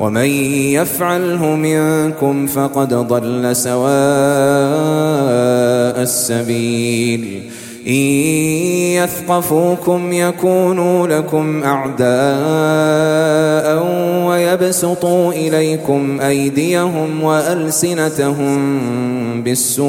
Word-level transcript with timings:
ومن 0.00 0.26
يفعله 0.72 1.56
منكم 1.56 2.46
فقد 2.46 2.94
ضل 2.94 3.56
سواء 3.56 3.88
السبيل. 6.02 7.42
إن 7.86 7.92
يثقفوكم 7.92 10.12
يكونوا 10.12 11.06
لكم 11.06 11.62
أعداء 11.64 12.08
ويبسطوا 14.26 15.32
إليكم 15.32 16.20
أيديهم 16.20 17.22
وألسنتهم 17.22 18.80
بالسوء. 19.42 19.88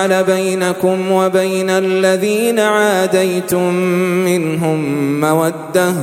بينكم 0.07 1.11
وبين 1.11 1.69
الذين 1.69 2.59
عاديتم 2.59 3.73
منهم 4.25 5.21
مودة. 5.21 5.93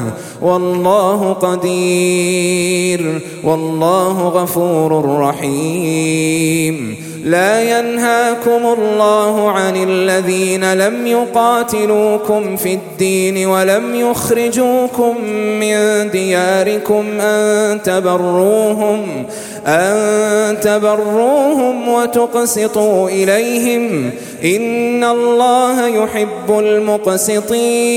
والله 0.43 1.33
قدير. 1.33 3.21
والله 3.45 4.29
غفور 4.29 5.19
رحيم. 5.21 7.09
لا 7.25 7.79
ينهاكم 7.79 8.75
الله 8.79 9.51
عن 9.51 9.77
الذين 9.77 10.73
لم 10.73 11.07
يقاتلوكم 11.07 12.57
في 12.57 12.75
الدين 12.75 13.47
ولم 13.47 13.95
يخرجوكم 13.95 15.25
من 15.61 16.11
دياركم 16.11 17.05
أن 17.21 17.83
تبروهم. 17.83 19.27
أن 19.69 20.61
تبروهم 20.61 21.89
وتقسطوا 21.89 23.09
إليهم 23.09 24.11
إن 24.45 25.05
الله 25.05 25.87
يحب 25.87 26.59
المقسطين 26.59 27.95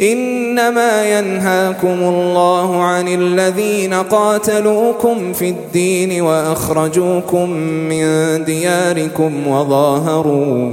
إنما 0.00 1.18
ينهاكم 1.18 1.98
الله 2.02 2.82
عن 2.82 3.08
الذين 3.08 3.94
قاتلوكم 3.94 5.32
في 5.32 5.48
الدين 5.48 6.22
وأخرجوكم 6.22 7.50
من 7.60 8.44
دياركم 8.44 9.46
وظاهروا 9.48 10.72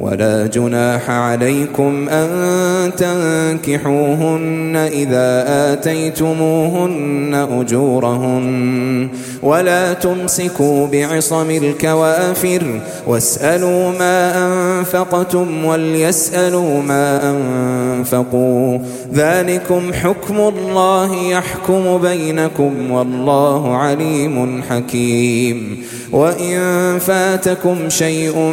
ولا 0.00 0.46
جناح 0.46 1.10
عليكم 1.10 2.08
أن 2.08 2.90
تنكحوهن 2.96 4.76
إذا 4.76 5.44
آتيتموهن 5.72 7.46
أجورهن 7.60 9.08
ولا 9.42 9.92
تمسكوا 9.92 10.86
بعصم 10.86 11.50
الكوافر 11.50 12.80
واسألوا 13.06 13.90
ما 13.90 14.46
أنفقتم 14.46 15.64
وليسألوا 15.64 16.82
ما 16.82 17.30
أنفقوا 17.30 18.78
ذلكم 19.14 19.92
حكم 19.92 20.36
الله 20.36 21.16
يحكم 21.30 21.98
بينكم 21.98 22.90
والله 22.90 23.76
عليم 23.76 24.62
حكيم 24.62 25.86
وإن 26.12 26.58
فاتكم 26.98 27.88
شيء 27.88 28.52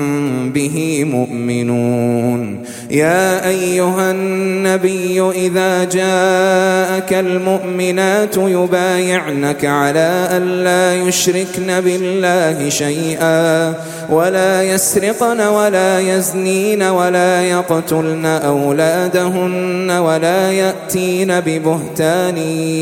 به 0.53 1.05
مؤمنون. 1.11 2.63
يا 2.91 3.47
أيها 3.47 4.11
النبي 4.11 5.21
إذا 5.21 5.83
جاءك 5.83 7.13
المؤمنات 7.13 8.37
يبايعنك 8.37 9.65
على 9.65 10.27
أن 10.31 10.63
لا 10.63 10.95
يشركن 10.95 11.81
بالله 11.81 12.69
شيئا 12.69 13.73
ولا 14.09 14.63
يسرقن 14.63 15.41
ولا 15.41 15.99
يزنين 15.99 16.83
ولا 16.83 17.41
يقتلن 17.41 18.25
أولادهن 18.25 19.91
ولا 19.91 20.51
يأتين 20.51 21.39
ببهتان 21.39 22.37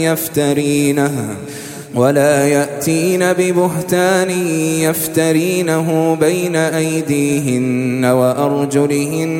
يفترينها 0.05 1.27
ولا 1.95 2.47
يأتين 2.47 3.33
ببهتان 3.33 4.29
يفترينه 4.79 6.15
بين 6.15 6.55
أيديهن 6.55 8.05
وأرجلهن. 8.05 9.39